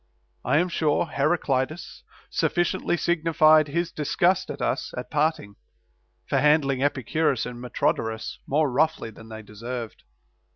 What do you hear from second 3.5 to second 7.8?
his disgust at us at parting, for handling Epicurus and